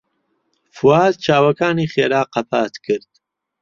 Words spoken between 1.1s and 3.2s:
چاوەکانی خێرا قەپات کرد.